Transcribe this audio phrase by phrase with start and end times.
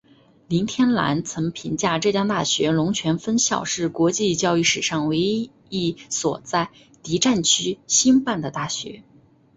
[0.47, 6.71] 林天兰曾评价浙江大学龙泉分校是国际教育史上唯一一所在
[7.03, 9.03] 敌战区兴办的大学。